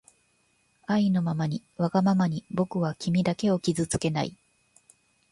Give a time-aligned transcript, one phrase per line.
[0.87, 4.35] あいのままにわがままにぼくはきみだけをきずつけない